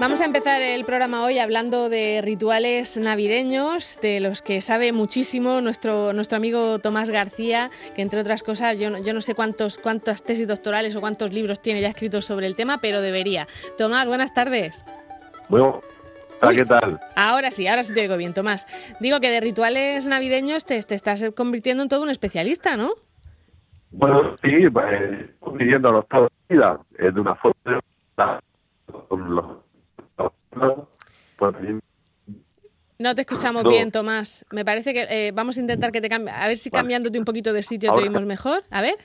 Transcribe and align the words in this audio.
Vamos 0.00 0.22
a 0.22 0.24
empezar 0.24 0.62
el 0.62 0.86
programa 0.86 1.22
hoy 1.22 1.38
hablando 1.38 1.90
de 1.90 2.22
rituales 2.24 2.98
navideños, 2.98 3.98
de 4.00 4.20
los 4.20 4.40
que 4.40 4.62
sabe 4.62 4.94
muchísimo 4.94 5.60
nuestro, 5.60 6.14
nuestro 6.14 6.38
amigo 6.38 6.78
Tomás 6.78 7.10
García, 7.10 7.68
que 7.94 8.00
entre 8.00 8.18
otras 8.18 8.42
cosas 8.42 8.80
yo, 8.80 8.96
yo 8.96 9.12
no 9.12 9.20
sé 9.20 9.34
cuántos, 9.34 9.76
cuántas 9.76 10.22
tesis 10.22 10.48
doctorales 10.48 10.96
o 10.96 11.02
cuántos 11.02 11.34
libros 11.34 11.60
tiene 11.60 11.82
ya 11.82 11.88
escritos 11.88 12.24
sobre 12.24 12.46
el 12.46 12.56
tema, 12.56 12.78
pero 12.78 13.02
debería. 13.02 13.46
Tomás, 13.76 14.06
buenas 14.06 14.32
tardes. 14.32 14.86
Bueno, 15.50 15.82
¿qué 16.50 16.64
tal? 16.64 16.98
Ahora 17.14 17.50
sí, 17.50 17.66
ahora 17.66 17.84
sí 17.84 17.92
te 17.92 18.00
digo 18.00 18.16
bien, 18.16 18.32
Tomás. 18.32 18.66
Digo 19.00 19.20
que 19.20 19.28
de 19.28 19.42
rituales 19.42 20.06
navideños 20.06 20.64
te, 20.64 20.82
te 20.82 20.94
estás 20.94 21.22
convirtiendo 21.36 21.82
en 21.82 21.90
todo 21.90 22.02
un 22.04 22.08
especialista, 22.08 22.78
¿no? 22.78 22.92
Bueno, 23.90 24.34
sí, 24.42 24.66
pues, 24.72 25.28
viviendo 25.52 25.92
los 25.92 26.04
Estados 26.04 26.32
Unidos 26.48 26.80
de 26.96 27.20
una 27.20 27.34
forma 27.34 27.82
con 29.08 29.34
los 29.34 29.69
no 32.98 33.14
te 33.14 33.22
escuchamos 33.22 33.64
bien, 33.64 33.90
Tomás. 33.90 34.44
Me 34.50 34.64
parece 34.64 34.92
que 34.92 35.06
eh, 35.08 35.32
vamos 35.32 35.56
a 35.56 35.60
intentar 35.60 35.90
que 35.90 36.00
te 36.00 36.08
cambie. 36.08 36.32
A 36.32 36.46
ver 36.46 36.58
si 36.58 36.70
cambiándote 36.70 37.18
un 37.18 37.24
poquito 37.24 37.52
de 37.52 37.62
sitio 37.62 37.92
te 37.92 38.00
oímos 38.00 38.24
mejor. 38.26 38.62
A 38.70 38.82
ver. 38.82 38.96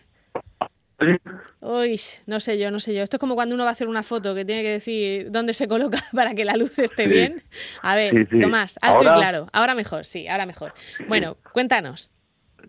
Uy, 1.62 2.00
no 2.26 2.40
sé 2.40 2.58
yo, 2.58 2.72
no 2.72 2.80
sé 2.80 2.94
yo. 2.94 3.04
Esto 3.04 3.18
es 3.18 3.20
como 3.20 3.36
cuando 3.36 3.56
uno 3.56 3.64
va 3.64 3.70
a 3.70 3.74
hacer 3.74 3.88
una 3.88 4.04
foto 4.04 4.36
que 4.36 4.46
tiene 4.46 4.64
que 4.64 4.72
decir 4.72 5.32
dónde 5.32 5.54
se 5.54 5.68
coloca 5.68 5.98
para 6.16 6.34
que 6.34 6.46
la 6.46 6.56
luz 6.56 6.78
esté 6.80 7.08
bien. 7.08 7.44
A 7.82 7.96
ver, 7.96 8.28
Tomás, 8.40 8.78
alto 8.82 9.04
y 9.04 9.08
claro. 9.08 9.48
Ahora 9.54 9.76
mejor, 9.76 10.06
sí, 10.06 10.28
ahora 10.28 10.46
mejor. 10.46 10.74
Bueno, 11.08 11.38
cuéntanos. 11.54 12.12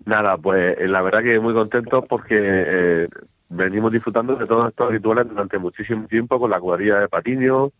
Nada, 0.04 0.36
pues 0.36 0.78
eh, 0.78 0.86
la 0.86 1.02
verdad 1.02 1.22
que 1.22 1.40
muy 1.40 1.54
contento 1.54 2.02
porque 2.02 2.38
eh, 2.38 3.08
venimos 3.50 3.92
disfrutando 3.92 4.36
de 4.36 4.46
todos 4.46 4.68
estos 4.68 4.90
rituales 4.90 5.28
durante 5.28 5.58
muchísimo 5.58 6.06
tiempo 6.06 6.38
con 6.38 6.50
la 6.50 6.60
cuadrilla 6.60 7.00
de 7.00 7.08
Patiño, 7.08 7.72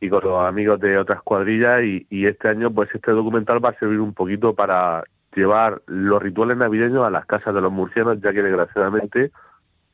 y 0.00 0.08
con 0.08 0.24
los 0.24 0.44
amigos 0.46 0.80
de 0.80 0.98
otras 0.98 1.22
cuadrillas 1.22 1.82
y, 1.82 2.06
y 2.08 2.26
este 2.26 2.48
año 2.48 2.70
pues 2.70 2.88
este 2.94 3.12
documental 3.12 3.64
va 3.64 3.70
a 3.70 3.78
servir 3.78 4.00
un 4.00 4.14
poquito 4.14 4.54
para 4.54 5.04
llevar 5.34 5.82
los 5.86 6.22
rituales 6.22 6.56
navideños 6.56 7.06
a 7.06 7.10
las 7.10 7.26
casas 7.26 7.54
de 7.54 7.60
los 7.60 7.70
murcianos 7.70 8.20
ya 8.20 8.32
que 8.32 8.42
desgraciadamente 8.42 9.30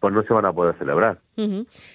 pues 0.07 0.15
no 0.15 0.23
se 0.23 0.33
van 0.33 0.45
a 0.45 0.53
poder 0.53 0.77
celebrar. 0.79 1.19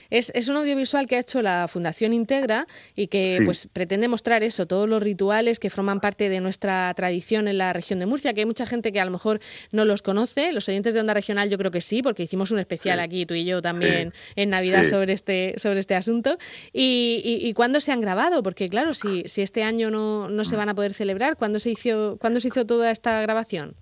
es, 0.09 0.33
es, 0.35 0.49
un 0.49 0.57
audiovisual 0.57 1.07
que 1.07 1.15
ha 1.15 1.19
hecho 1.19 1.41
la 1.41 1.69
Fundación 1.69 2.11
Integra 2.11 2.67
y 2.93 3.07
que 3.07 3.39
pues 3.45 3.69
pretende 3.71 4.09
mostrar 4.09 4.43
eso, 4.43 4.65
todos 4.65 4.89
los 4.89 5.01
rituales 5.01 5.61
que 5.61 5.69
forman 5.69 6.01
parte 6.01 6.27
de 6.27 6.41
nuestra 6.41 6.93
tradición 6.93 7.47
en 7.47 7.57
la 7.57 7.71
región 7.71 7.99
de 7.99 8.07
Murcia, 8.07 8.33
que 8.33 8.41
hay 8.41 8.45
mucha 8.45 8.65
gente 8.65 8.91
que 8.91 8.99
a 8.99 9.05
lo 9.05 9.11
mejor 9.11 9.39
no 9.71 9.85
los 9.85 10.01
conoce, 10.01 10.51
los 10.51 10.67
oyentes 10.67 10.93
de 10.93 10.99
Onda 10.99 11.13
Regional 11.13 11.49
yo 11.49 11.57
creo 11.57 11.71
que 11.71 11.79
sí, 11.79 12.03
porque 12.03 12.23
hicimos 12.23 12.51
un 12.51 12.59
especial 12.59 12.99
aquí, 12.99 13.25
tú 13.25 13.33
y 13.33 13.45
yo 13.45 13.61
también 13.61 14.13
en 14.35 14.49
Navidad 14.49 14.83
sobre 14.83 15.13
este, 15.13 15.53
sobre 15.55 15.79
este 15.79 15.95
asunto. 15.95 16.37
Y, 16.73 17.39
y, 17.41 17.53
cuándo 17.53 17.79
se 17.79 17.93
han 17.93 18.01
grabado? 18.01 18.43
Porque 18.43 18.67
claro, 18.67 18.93
si, 18.93 19.23
si 19.27 19.41
este 19.41 19.63
año 19.63 19.89
no, 19.89 20.27
no 20.27 20.43
se 20.43 20.55
mm. 20.55 20.59
van 20.59 20.67
a 20.67 20.75
poder 20.75 20.93
celebrar, 20.93 21.37
¿cuándo 21.37 21.61
se 21.61 21.69
hizo, 21.69 22.17
¿cuándo 22.19 22.41
se 22.41 22.49
hizo 22.49 22.65
toda 22.65 22.91
esta 22.91 23.21
grabación? 23.21 23.77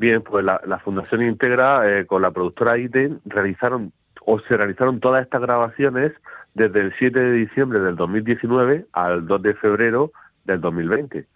Bien, 0.00 0.22
pues 0.22 0.42
la, 0.42 0.78
Fundación 0.82 1.20
Integra 1.20 1.86
eh, 1.86 2.06
con 2.06 2.22
la 2.22 2.30
productora 2.30 2.78
ITEN 2.78 3.20
realizaron 3.26 3.92
o 4.24 4.40
se 4.40 4.56
realizaron 4.56 4.98
todas 4.98 5.22
estas 5.22 5.42
grabaciones 5.42 6.12
desde 6.54 6.80
el 6.80 6.94
7 6.98 7.20
de 7.20 7.32
diciembre 7.32 7.80
del 7.80 7.96
2019 7.96 8.86
al 8.94 9.26
2 9.26 9.42
de 9.42 9.54
febrero 9.56 10.10
del 10.46 10.62
2020. 10.62 11.26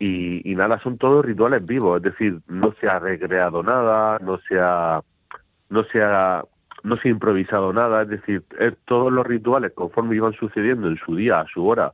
y, 0.00 0.50
y, 0.50 0.54
nada, 0.56 0.80
son 0.80 0.98
todos 0.98 1.24
rituales 1.24 1.64
vivos, 1.64 1.98
es 1.98 2.02
decir, 2.02 2.40
no 2.48 2.74
se 2.80 2.88
ha 2.88 2.98
recreado 2.98 3.62
nada, 3.62 4.18
no 4.18 4.38
se 4.48 4.58
ha, 4.58 5.00
no 5.70 5.84
se 5.84 6.02
ha, 6.02 6.42
no 6.82 6.96
se 6.96 7.06
ha 7.06 7.12
improvisado 7.12 7.72
nada, 7.72 8.02
es 8.02 8.08
decir, 8.08 8.42
todos 8.84 9.12
los 9.12 9.24
rituales 9.24 9.74
conforme 9.76 10.16
iban 10.16 10.32
sucediendo 10.32 10.88
en 10.88 10.96
su 10.96 11.14
día, 11.14 11.38
a 11.38 11.46
su 11.46 11.64
hora, 11.64 11.92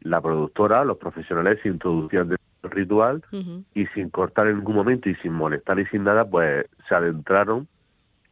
la 0.00 0.22
productora, 0.22 0.82
los 0.82 0.96
profesionales 0.96 1.58
se 1.62 1.68
introducían 1.68 2.30
ritual 2.62 3.22
y 3.74 3.86
sin 3.88 4.10
cortar 4.10 4.46
en 4.46 4.56
ningún 4.56 4.76
momento 4.76 5.08
y 5.08 5.14
sin 5.16 5.32
molestar 5.32 5.78
y 5.78 5.86
sin 5.86 6.04
nada, 6.04 6.24
pues 6.24 6.66
se 6.88 6.94
adentraron 6.94 7.68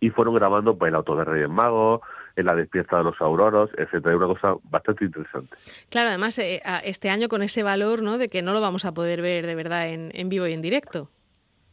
y 0.00 0.10
fueron 0.10 0.34
grabando 0.34 0.76
pues 0.78 0.90
el 0.90 0.94
auto 0.94 1.16
de 1.16 1.24
Reyes 1.24 1.48
Magos, 1.48 2.00
en 2.36 2.46
la 2.46 2.54
despierta 2.54 2.98
de 2.98 3.04
los 3.04 3.20
auroros, 3.20 3.70
etcétera, 3.76 4.16
una 4.16 4.28
cosa 4.28 4.54
bastante 4.64 5.04
interesante. 5.04 5.54
Claro, 5.90 6.08
además 6.08 6.38
eh, 6.38 6.62
este 6.84 7.10
año 7.10 7.28
con 7.28 7.42
ese 7.42 7.62
valor, 7.62 8.02
¿no? 8.02 8.18
De 8.18 8.28
que 8.28 8.40
no 8.40 8.52
lo 8.52 8.60
vamos 8.60 8.84
a 8.84 8.94
poder 8.94 9.20
ver 9.20 9.46
de 9.46 9.54
verdad 9.54 9.88
en, 9.88 10.10
en 10.14 10.28
vivo 10.28 10.46
y 10.46 10.52
en 10.52 10.62
directo. 10.62 11.10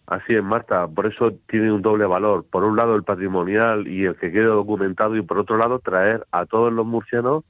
Así 0.07 0.33
es, 0.33 0.43
Marta. 0.43 0.87
Por 0.87 1.05
eso 1.05 1.33
tiene 1.47 1.71
un 1.71 1.81
doble 1.81 2.05
valor. 2.05 2.45
Por 2.49 2.63
un 2.63 2.77
lado 2.77 2.95
el 2.95 3.03
patrimonial 3.03 3.87
y 3.87 4.05
el 4.05 4.15
que 4.15 4.31
quede 4.31 4.45
documentado 4.45 5.15
y 5.15 5.21
por 5.21 5.37
otro 5.37 5.57
lado 5.57 5.79
traer 5.79 6.25
a 6.31 6.45
todos 6.45 6.71
los 6.71 6.85
murcianos 6.85 7.43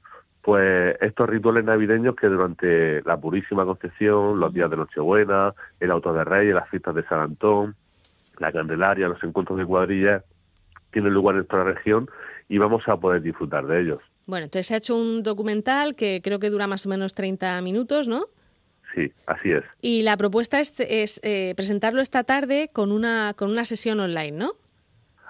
pues 0.48 0.96
estos 1.02 1.28
rituales 1.28 1.62
navideños 1.62 2.16
que 2.16 2.26
durante 2.26 3.02
la 3.02 3.18
Purísima 3.18 3.66
Concepción, 3.66 4.40
los 4.40 4.50
días 4.54 4.70
de 4.70 4.78
Nochebuena, 4.78 5.52
el 5.78 5.90
Auto 5.90 6.10
de 6.14 6.24
Reyes, 6.24 6.54
las 6.54 6.70
fiestas 6.70 6.94
de 6.94 7.02
San 7.02 7.20
Antón, 7.20 7.76
la 8.38 8.50
Candelaria, 8.50 9.08
los 9.08 9.22
encuentros 9.22 9.58
de 9.58 9.66
cuadrillas, 9.66 10.24
tienen 10.90 11.12
lugar 11.12 11.34
en 11.34 11.40
nuestra 11.40 11.64
región 11.64 12.08
y 12.48 12.56
vamos 12.56 12.82
a 12.88 12.96
poder 12.96 13.20
disfrutar 13.20 13.66
de 13.66 13.78
ellos. 13.78 14.00
Bueno, 14.24 14.44
entonces 14.44 14.68
se 14.68 14.72
ha 14.72 14.78
hecho 14.78 14.96
un 14.96 15.22
documental 15.22 15.94
que 15.94 16.22
creo 16.24 16.38
que 16.38 16.48
dura 16.48 16.66
más 16.66 16.86
o 16.86 16.88
menos 16.88 17.12
30 17.12 17.60
minutos, 17.60 18.08
¿no? 18.08 18.24
Sí, 18.94 19.12
así 19.26 19.50
es. 19.50 19.64
Y 19.82 20.00
la 20.00 20.16
propuesta 20.16 20.60
es, 20.60 21.20
eh, 21.24 21.52
presentarlo 21.56 22.00
esta 22.00 22.24
tarde 22.24 22.70
con 22.72 22.90
una, 22.90 23.34
con 23.36 23.50
una 23.50 23.66
sesión 23.66 24.00
online, 24.00 24.32
¿no? 24.32 24.52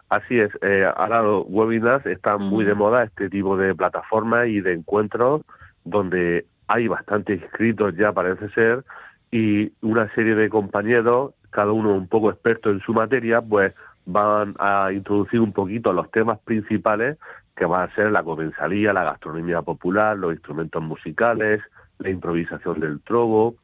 Así 0.09 0.41
es, 0.41 0.51
eh, 0.63 0.91
ahora 0.97 1.23
los 1.23 1.45
webinars 1.49 2.07
están 2.07 2.43
muy 2.43 2.65
de 2.65 2.75
moda, 2.75 3.05
este 3.05 3.29
tipo 3.29 3.59
de 3.59 3.75
plataformas 3.75 4.49
y 4.49 4.61
de 4.63 4.73
encuentros 4.73 5.43
donde 5.85 6.47
hay 6.67 6.89
bastantes 6.89 7.43
inscritos 7.43 7.95
ya 7.95 8.13
parece 8.13 8.49
ser 8.51 8.85
y 9.31 9.73
una 9.83 10.13
serie 10.15 10.35
de 10.35 10.49
compañeros, 10.49 11.35
cada 11.51 11.73
uno 11.73 11.95
un 11.95 12.09
poco 12.09 12.31
experto 12.31 12.71
en 12.71 12.81
su 12.81 12.95
materia, 12.95 13.43
pues 13.43 13.75
van 14.07 14.55
a 14.59 14.91
introducir 14.93 15.41
un 15.41 15.53
poquito 15.53 15.93
los 15.93 16.11
temas 16.11 16.39
principales 16.39 17.19
que 17.55 17.67
van 17.67 17.91
a 17.91 17.95
ser 17.95 18.11
la 18.11 18.23
comensalía, 18.23 18.95
la 18.95 19.05
gastronomía 19.05 19.61
popular, 19.61 20.17
los 20.17 20.33
instrumentos 20.33 20.83
musicales, 20.83 21.61
la 21.99 22.09
improvisación 22.09 22.81
del 22.81 23.01
trobo 23.01 23.57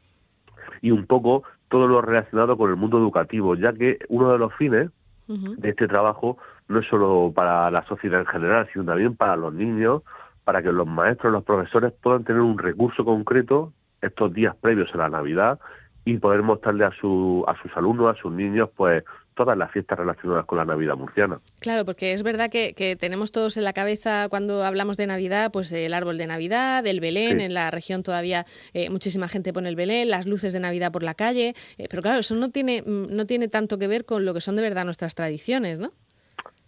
y 0.82 0.90
un 0.90 1.06
poco 1.06 1.44
todo 1.68 1.86
lo 1.86 2.02
relacionado 2.02 2.58
con 2.58 2.68
el 2.68 2.76
mundo 2.76 2.98
educativo, 2.98 3.54
ya 3.54 3.72
que 3.72 3.98
uno 4.08 4.32
de 4.32 4.38
los 4.38 4.52
fines 4.54 4.90
de 5.26 5.70
este 5.70 5.88
trabajo 5.88 6.38
no 6.68 6.82
solo 6.82 7.32
para 7.34 7.70
la 7.70 7.84
sociedad 7.86 8.20
en 8.20 8.26
general, 8.26 8.68
sino 8.72 8.84
también 8.84 9.16
para 9.16 9.36
los 9.36 9.52
niños, 9.52 10.02
para 10.44 10.62
que 10.62 10.72
los 10.72 10.86
maestros, 10.86 11.32
los 11.32 11.44
profesores 11.44 11.92
puedan 12.02 12.24
tener 12.24 12.42
un 12.42 12.58
recurso 12.58 13.04
concreto 13.04 13.72
estos 14.00 14.32
días 14.32 14.54
previos 14.56 14.92
a 14.94 14.98
la 14.98 15.08
Navidad 15.08 15.58
y 16.04 16.18
poder 16.18 16.42
mostrarle 16.42 16.84
a, 16.84 16.90
su, 16.92 17.44
a 17.48 17.60
sus 17.62 17.74
alumnos, 17.76 18.16
a 18.16 18.20
sus 18.20 18.32
niños, 18.32 18.68
pues 18.76 19.04
todas 19.34 19.56
las 19.58 19.70
fiestas 19.70 19.98
relacionadas 19.98 20.46
con 20.46 20.58
la 20.58 20.64
Navidad 20.64 20.96
murciana. 20.96 21.40
Claro, 21.60 21.84
porque 21.84 22.12
es 22.12 22.22
verdad 22.22 22.50
que, 22.50 22.96
tenemos 22.98 23.32
todos 23.32 23.56
en 23.56 23.64
la 23.64 23.72
cabeza 23.72 24.28
cuando 24.28 24.64
hablamos 24.64 24.96
de 24.96 25.06
Navidad, 25.06 25.50
pues 25.52 25.72
el 25.72 25.94
árbol 25.94 26.18
de 26.18 26.26
Navidad, 26.26 26.86
el 26.86 27.00
Belén, 27.00 27.40
en 27.40 27.54
la 27.54 27.70
región 27.70 28.02
todavía 28.02 28.46
eh, 28.72 28.90
muchísima 28.90 29.28
gente 29.28 29.52
pone 29.52 29.68
el 29.68 29.76
Belén, 29.76 30.08
las 30.08 30.26
luces 30.26 30.52
de 30.52 30.60
Navidad 30.60 30.92
por 30.92 31.02
la 31.02 31.14
calle, 31.14 31.54
eh, 31.78 31.86
pero 31.90 32.02
claro, 32.02 32.20
eso 32.20 32.34
no 32.34 32.50
tiene, 32.50 32.82
mm, 32.82 33.06
no 33.10 33.24
tiene 33.24 33.48
tanto 33.48 33.78
que 33.78 33.88
ver 33.88 34.04
con 34.04 34.24
lo 34.24 34.34
que 34.34 34.40
son 34.40 34.56
de 34.56 34.62
verdad 34.62 34.84
nuestras 34.84 35.14
tradiciones, 35.14 35.78
¿no? 35.78 35.92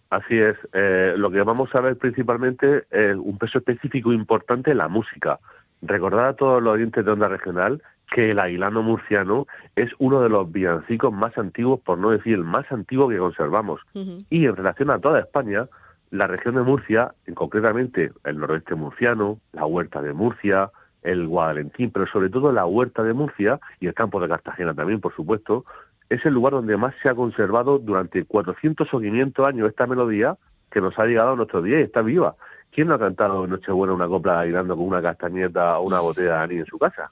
Así 0.09 0.37
es, 0.37 0.55
eh, 0.73 1.13
lo 1.17 1.29
que 1.29 1.41
vamos 1.41 1.73
a 1.75 1.81
ver 1.81 1.97
principalmente 1.97 2.85
es 2.91 3.15
un 3.15 3.37
peso 3.37 3.57
específico 3.57 4.13
importante 4.13 4.71
en 4.71 4.77
la 4.77 4.87
música. 4.87 5.39
Recordar 5.81 6.25
a 6.25 6.33
todos 6.33 6.63
los 6.63 6.75
oyentes 6.75 7.03
de 7.03 7.11
onda 7.11 7.27
regional 7.27 7.81
que 8.11 8.31
el 8.31 8.39
aguilano 8.39 8.81
murciano 8.81 9.47
es 9.75 9.91
uno 9.99 10.21
de 10.21 10.29
los 10.29 10.51
villancicos 10.51 11.11
más 11.13 11.37
antiguos, 11.37 11.79
por 11.81 11.97
no 11.97 12.11
decir 12.11 12.33
el 12.33 12.43
más 12.43 12.71
antiguo 12.71 13.09
que 13.09 13.17
conservamos. 13.17 13.81
Y 14.29 14.45
en 14.45 14.55
relación 14.55 14.89
a 14.89 14.99
toda 14.99 15.19
España, 15.19 15.67
la 16.11 16.27
región 16.27 16.55
de 16.55 16.61
Murcia, 16.61 17.13
en 17.25 17.35
concretamente 17.35 18.11
el 18.23 18.37
noroeste 18.39 18.75
murciano, 18.75 19.39
la 19.51 19.65
huerta 19.65 20.01
de 20.01 20.13
Murcia, 20.13 20.71
el 21.03 21.27
Guadalentín, 21.27 21.91
pero 21.91 22.07
sobre 22.07 22.29
todo 22.29 22.51
la 22.51 22.65
huerta 22.65 23.03
de 23.03 23.13
Murcia 23.13 23.59
y 23.79 23.87
el 23.87 23.93
campo 23.93 24.19
de 24.19 24.27
Cartagena 24.27 24.73
también, 24.73 25.01
por 25.01 25.15
supuesto, 25.15 25.65
es 26.09 26.25
el 26.25 26.33
lugar 26.33 26.53
donde 26.53 26.77
más 26.77 26.95
se 27.01 27.09
ha 27.09 27.15
conservado 27.15 27.79
durante 27.79 28.23
400 28.23 28.93
o 28.93 28.99
500 28.99 29.45
años 29.47 29.69
esta 29.69 29.85
melodía 29.85 30.37
que 30.71 30.81
nos 30.81 30.97
ha 30.97 31.05
llegado 31.05 31.31
a 31.31 31.35
nuestro 31.35 31.61
día 31.61 31.79
y 31.79 31.83
está 31.83 32.01
viva. 32.01 32.35
¿Quién 32.77 32.89
no 32.89 32.93
ha 32.93 32.99
cantado 32.99 33.43
en 33.43 33.49
Nochebuena 33.49 33.91
una 33.91 34.07
copla 34.07 34.33
bailando 34.33 34.77
con 34.77 34.85
una 34.85 35.01
castañeta 35.01 35.79
o 35.79 35.87
una 35.87 35.99
botella 35.99 36.33
de 36.33 36.43
anís 36.43 36.59
en 36.59 36.65
su 36.67 36.77
casa? 36.77 37.09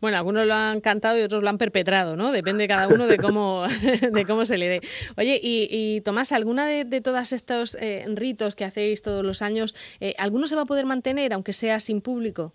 Bueno, 0.00 0.16
algunos 0.16 0.46
lo 0.46 0.54
han 0.54 0.80
cantado 0.80 1.18
y 1.18 1.22
otros 1.22 1.42
lo 1.42 1.48
han 1.48 1.58
perpetrado, 1.58 2.14
¿no? 2.14 2.30
Depende 2.30 2.68
cada 2.68 2.86
uno 2.86 3.08
de 3.08 3.18
cómo, 3.18 3.64
de 4.12 4.24
cómo 4.24 4.46
se 4.46 4.56
le 4.56 4.68
dé. 4.68 4.80
Oye, 5.16 5.40
y, 5.42 6.00
Tomás, 6.02 6.30
¿alguna 6.30 6.64
de, 6.64 6.84
de 6.84 7.00
todos 7.00 7.32
estos 7.32 7.76
eh, 7.80 8.04
ritos 8.14 8.54
que 8.54 8.64
hacéis 8.64 9.02
todos 9.02 9.24
los 9.24 9.42
años, 9.42 9.74
eh, 9.98 10.14
¿alguno 10.16 10.46
se 10.46 10.54
va 10.54 10.62
a 10.62 10.66
poder 10.66 10.86
mantener, 10.86 11.32
aunque 11.32 11.54
sea 11.54 11.80
sin 11.80 12.02
público? 12.02 12.52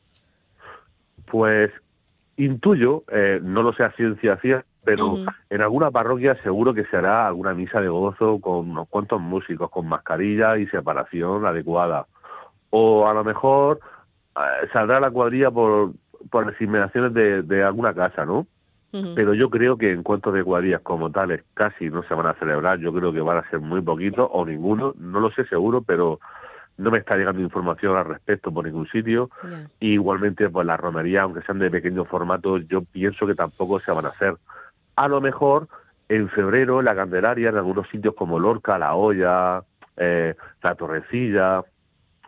Pues 1.30 1.74
intuyo, 2.38 3.04
eh, 3.12 3.42
no 3.44 3.64
lo 3.64 3.74
sé 3.74 3.84
a 3.84 3.92
ciencia 3.92 4.38
cierta, 4.38 4.66
pero 4.86 5.18
en 5.50 5.62
alguna 5.62 5.92
parroquia 5.92 6.42
seguro 6.42 6.74
que 6.74 6.86
se 6.86 6.96
hará 6.96 7.28
alguna 7.28 7.54
misa 7.54 7.82
de 7.82 7.90
gozo 7.90 8.40
con 8.40 8.70
unos 8.70 8.88
cuantos 8.88 9.20
músicos, 9.20 9.70
con 9.70 9.90
mascarilla 9.90 10.58
y 10.58 10.68
separación 10.68 11.46
adecuada. 11.46 12.06
O 12.78 13.08
a 13.08 13.14
lo 13.14 13.24
mejor 13.24 13.80
eh, 14.36 14.68
saldrá 14.74 15.00
la 15.00 15.10
cuadrilla 15.10 15.50
por, 15.50 15.94
por 16.30 16.46
las 16.46 16.60
inmediaciones 16.60 17.14
de, 17.14 17.42
de 17.42 17.64
alguna 17.64 17.94
casa, 17.94 18.26
¿no? 18.26 18.48
Pero 19.14 19.34
yo 19.34 19.50
creo 19.50 19.78
que 19.78 19.92
en 19.92 20.04
cuanto 20.04 20.32
de 20.32 20.42
cuadrillas 20.42 20.80
como 20.80 21.12
tales 21.12 21.44
casi 21.54 21.90
no 21.90 22.04
se 22.04 22.14
van 22.14 22.28
a 22.28 22.34
celebrar, 22.36 22.80
yo 22.80 22.94
creo 22.94 23.12
que 23.12 23.20
van 23.20 23.40
a 23.40 23.50
ser 23.50 23.60
muy 23.60 23.82
poquitos 23.82 24.30
o 24.32 24.46
ninguno, 24.46 24.94
no 24.98 25.20
lo 25.20 25.32
sé 25.32 25.44
seguro, 25.48 25.82
pero 25.82 26.20
no 26.78 26.92
me 26.92 27.00
está 27.00 27.18
llegando 27.18 27.42
información 27.42 27.98
al 27.98 28.06
respecto 28.06 28.54
por 28.54 28.64
ningún 28.64 28.88
sitio. 28.88 29.30
igualmente, 29.82 30.50
pues 30.50 30.66
las 30.66 30.80
romerías, 30.80 31.24
aunque 31.24 31.42
sean 31.42 31.60
de 31.60 31.70
pequeño 31.70 32.06
formato, 32.06 32.58
yo 32.58 32.84
pienso 32.84 33.28
que 33.28 33.36
tampoco 33.36 33.80
se 33.80 33.92
van 33.92 34.06
a 34.06 34.10
hacer. 34.10 34.36
A 34.96 35.10
lo 35.10 35.20
mejor 35.20 35.68
en 36.08 36.30
febrero 36.30 36.82
la 36.82 36.96
Candelaria, 36.96 37.50
en 37.50 37.58
algunos 37.58 37.90
sitios 37.90 38.16
como 38.16 38.40
Lorca, 38.40 38.78
La 38.78 38.96
Hoya, 38.96 39.62
eh, 39.98 40.36
La 40.64 40.76
Torrecilla, 40.76 41.64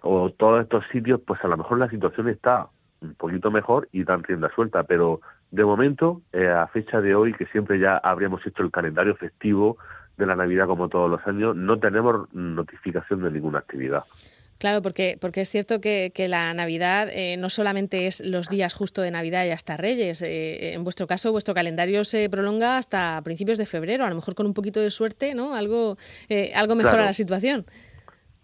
o 0.08 0.32
todos 0.32 0.64
estos 0.64 0.86
sitios, 0.92 1.20
pues 1.26 1.44
a 1.44 1.48
lo 1.48 1.58
mejor 1.58 1.80
la 1.80 1.90
situación 1.90 2.30
está 2.30 2.68
un 3.02 3.14
poquito 3.16 3.52
mejor 3.52 3.90
y 3.92 4.04
dan 4.04 4.24
rienda 4.24 4.50
suelta, 4.56 4.84
pero 4.84 5.22
de 5.52 5.64
momento, 5.64 6.22
eh, 6.34 6.48
a 6.48 6.68
fecha 6.68 7.02
de 7.02 7.14
hoy, 7.14 7.34
que 7.34 7.46
siempre 7.48 7.80
ya 7.80 7.98
habríamos 7.98 8.46
hecho 8.46 8.64
el 8.64 8.72
calendario 8.72 9.16
festivo 9.16 9.78
de 10.18 10.26
la 10.26 10.36
Navidad 10.36 10.66
como 10.66 10.90
todos 10.90 11.10
los 11.10 11.26
años, 11.28 11.56
no 11.56 11.78
tenemos 11.80 12.34
notificación 12.34 13.22
de 13.22 13.32
ninguna 13.32 13.60
actividad. 13.60 14.04
Claro, 14.58 14.82
porque, 14.82 15.18
porque 15.22 15.42
es 15.42 15.50
cierto 15.50 15.80
que, 15.80 16.12
la 16.28 16.52
Navidad 16.56 17.10
eh, 17.12 17.38
no 17.38 17.50
solamente 17.50 18.08
es 18.08 18.26
los 18.26 18.50
días 18.50 18.74
justo 18.74 19.04
de 19.04 19.12
Navidad 19.12 19.46
y 19.46 19.52
hasta 19.52 19.78
Reyes. 19.78 20.24
Eh, 20.24 20.74
en 20.74 20.84
vuestro 20.84 21.06
caso, 21.06 21.32
vuestro 21.32 21.54
calendario 21.54 22.04
se 22.04 22.28
prolonga 22.28 22.80
hasta 22.80 23.22
principios 23.24 23.60
de 23.60 23.68
febrero, 23.68 24.06
a 24.06 24.10
lo 24.10 24.16
mejor 24.16 24.34
con 24.34 24.48
un 24.48 24.56
poquito 24.56 24.80
de 24.80 24.90
suerte, 24.90 25.36
¿no? 25.36 25.54
Algo, 25.54 25.98
algo 26.56 26.76
mejora 26.76 27.06
la 27.06 27.14
situación. 27.14 27.68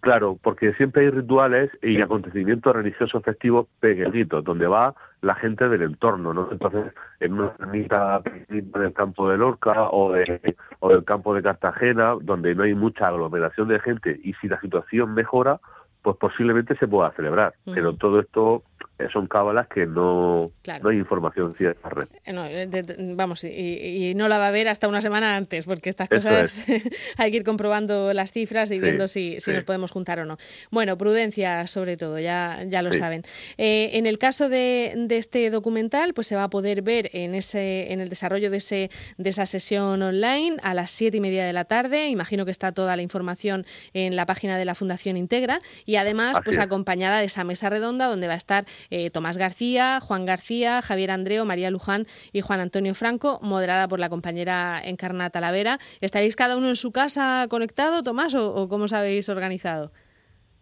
Claro, 0.04 0.38
porque 0.42 0.74
siempre 0.74 1.04
hay 1.04 1.12
rituales 1.12 1.72
y 1.82 2.02
acontecimientos 2.02 2.76
religiosos 2.76 3.24
festivos 3.24 3.68
pequeñitos, 3.80 4.44
donde 4.44 4.68
va 4.68 4.94
la 5.22 5.34
gente 5.34 5.70
del 5.70 5.82
entorno, 5.82 6.34
¿no? 6.34 6.50
Entonces, 6.52 6.92
en 7.22 7.36
una 7.36 7.54
ermita 7.58 8.22
del 8.50 8.92
campo 8.92 9.30
de 9.30 9.38
Lorca 9.38 9.88
o, 9.92 10.12
de, 10.12 10.58
o 10.82 10.90
del 10.90 11.06
campo 11.06 11.34
de 11.34 11.42
Cartagena, 11.42 12.18
donde 12.20 12.54
no 12.54 12.64
hay 12.64 12.76
mucha 12.76 13.08
aglomeración 13.08 13.70
de 13.70 13.80
gente, 13.80 14.20
y 14.22 14.34
si 14.34 14.50
la 14.50 14.60
situación 14.60 15.14
mejora, 15.14 15.62
pues 16.02 16.18
posiblemente 16.18 16.76
se 16.76 16.88
pueda 16.90 17.12
celebrar. 17.12 17.54
Pero 17.74 17.96
todo 17.96 18.20
esto 18.20 18.64
son 19.12 19.28
cábalas 19.28 19.68
que 19.68 19.86
no, 19.86 20.52
no 20.82 20.90
hay 20.90 20.98
información 20.98 21.52
cierta. 21.54 21.90
Eh, 22.26 22.34
no, 22.34 22.46
eh, 22.46 22.68
vamos, 23.16 23.44
y, 23.44 24.14
no 24.16 24.28
la 24.28 24.38
va 24.38 24.46
a 24.46 24.48
haber 24.50 24.68
hasta 24.68 24.88
una 24.88 25.02
semana 25.02 25.36
antes, 25.36 25.66
porque 25.66 25.90
estas 25.90 26.10
cosas 26.10 26.66
hay 27.18 27.32
que 27.32 27.38
ir 27.38 27.44
comprobando 27.44 28.14
las 28.14 28.32
cifras 28.32 28.72
y 28.72 28.80
viendo 28.80 29.08
si, 29.08 29.40
si 29.40 29.52
nos 29.52 29.64
podemos 29.64 29.92
juntar 29.92 30.20
o 30.20 30.26
no. 30.26 30.38
Bueno, 30.72 30.98
prudencia 30.98 31.66
sobre 31.68 31.98
todo, 31.98 32.20
ya, 32.20 32.64
ya 32.68 32.82
lo 32.82 32.94
saben. 32.94 33.24
en 33.58 34.06
el 34.06 34.18
caso 34.18 34.50
de, 34.50 34.94
de, 34.96 35.18
este 35.18 35.50
documental, 35.50 36.14
pues 36.14 36.28
se 36.28 36.36
va 36.36 36.44
a 36.44 36.50
poder 36.50 36.82
ver 36.82 37.10
en 37.14 37.36
ese 37.36 37.92
en 37.92 38.02
el 38.02 38.10
desarrollo 38.10 38.50
de, 38.50 38.58
ese, 38.58 38.90
de 39.18 39.30
esa 39.30 39.46
sesión 39.46 40.02
online 40.02 40.58
a 40.64 40.74
las 40.74 40.92
siete 40.92 41.18
y 41.18 41.22
media 41.22 41.46
de 41.46 41.54
la 41.54 41.66
tarde. 41.66 42.08
Imagino 42.08 42.46
que 42.46 42.52
está 42.52 42.72
toda 42.72 42.96
la 42.96 43.02
información 43.02 43.66
en 43.94 44.16
la 44.16 44.26
página 44.26 44.58
de 44.58 44.66
la 44.66 44.76
Fundación 44.76 45.18
Integra 45.18 45.62
y 45.86 45.96
además, 45.96 46.38
pues 46.44 46.58
acompañada 46.58 47.20
de 47.20 47.26
esa 47.26 47.44
mesa 47.44 47.70
redonda 47.70 48.08
donde 48.08 48.28
va 48.28 48.34
a 48.34 48.38
estar 48.38 48.66
eh, 48.94 49.10
Tomás 49.10 49.40
García, 49.40 50.00
Juan 50.00 50.28
García, 50.28 50.84
Javier 50.84 51.10
Andreo, 51.10 51.46
María 51.46 51.72
Luján 51.72 52.06
y 52.32 52.42
Juan 52.42 52.60
Antonio 52.60 52.94
Franco, 52.94 53.40
moderada 53.42 53.88
por 53.88 54.00
la 54.00 54.08
compañera 54.08 54.80
Encarna 54.84 55.32
Talavera. 55.32 55.80
¿Estaréis 56.00 56.36
cada 56.36 56.56
uno 56.56 56.68
en 56.68 56.76
su 56.76 56.92
casa 56.92 57.48
conectado, 57.50 58.04
Tomás, 58.04 58.36
o, 58.36 58.70
cómo 58.70 58.84
os 58.84 58.94
habéis 58.94 59.30
organizado? 59.30 59.92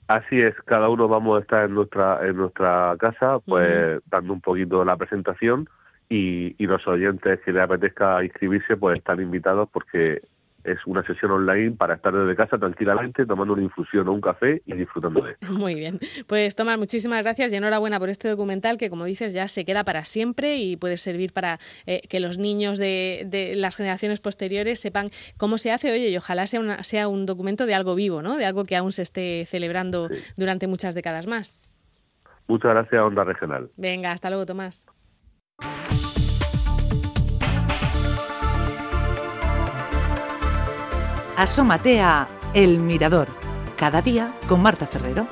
Así 0.07 0.39
es, 0.39 0.55
cada 0.65 0.87
uno 0.87 1.09
vamos 1.09 1.39
a 1.39 1.41
estar 1.41 1.65
en 1.65 1.75
nuestra 1.75 2.25
en 2.25 2.37
nuestra 2.37 2.95
casa, 2.99 3.39
pues 3.39 3.99
dando 4.09 4.31
un 4.31 4.41
poquito 4.41 4.85
la 4.85 4.95
presentación 4.95 5.69
y, 6.07 6.55
y 6.57 6.67
los 6.67 6.87
oyentes 6.87 7.41
que 7.41 7.51
les 7.51 7.63
apetezca 7.63 8.23
inscribirse, 8.23 8.77
pues 8.77 8.97
están 8.97 9.21
invitados 9.21 9.67
porque 9.73 10.21
es 10.63 10.79
una 10.85 11.03
sesión 11.05 11.31
online 11.31 11.71
para 11.71 11.95
estar 11.95 12.13
desde 12.13 12.35
casa 12.35 12.57
tranquilamente, 12.57 13.25
tomando 13.25 13.53
una 13.53 13.63
infusión 13.63 14.07
o 14.07 14.13
un 14.13 14.21
café 14.21 14.61
y 14.65 14.73
disfrutando 14.73 15.21
de. 15.21 15.35
Muy 15.49 15.75
bien. 15.75 15.99
Pues 16.27 16.55
Tomás, 16.55 16.77
muchísimas 16.77 17.23
gracias 17.23 17.51
y 17.51 17.55
enhorabuena 17.55 17.99
por 17.99 18.09
este 18.09 18.29
documental 18.29 18.77
que, 18.77 18.89
como 18.89 19.05
dices, 19.05 19.33
ya 19.33 19.47
se 19.47 19.65
queda 19.65 19.83
para 19.83 20.05
siempre 20.05 20.57
y 20.57 20.77
puede 20.77 20.97
servir 20.97 21.33
para 21.33 21.59
eh, 21.85 22.01
que 22.09 22.19
los 22.19 22.37
niños 22.37 22.77
de, 22.77 23.53
las 23.55 23.75
generaciones 23.75 24.19
posteriores 24.19 24.79
sepan 24.79 25.09
cómo 25.37 25.57
se 25.57 25.71
hace. 25.71 25.91
Oye, 25.91 26.09
y 26.09 26.17
ojalá 26.17 26.47
sea, 26.47 26.83
sea 26.83 27.07
un 27.07 27.25
documento 27.25 27.65
de 27.65 27.73
algo 27.73 27.95
vivo, 27.95 28.21
¿no? 28.21 28.37
De 28.37 28.45
algo 28.45 28.65
que 28.65 28.75
aún 28.75 28.91
se 28.91 29.01
esté 29.01 29.45
celebrando 29.45 30.09
durante 30.37 30.67
muchas 30.67 30.95
décadas 30.95 31.27
más. 31.27 31.57
Muchas 32.47 32.71
gracias, 32.71 33.01
Onda 33.01 33.23
Regional. 33.23 33.69
Venga, 33.77 34.11
hasta 34.11 34.29
luego, 34.29 34.45
Tomás. 34.45 34.85
Asómate 41.41 41.99
a 41.99 42.27
El 42.53 42.77
Mirador, 42.77 43.27
cada 43.75 44.03
día 44.03 44.31
con 44.47 44.61
Marta 44.61 44.85
Ferrero. 44.85 45.25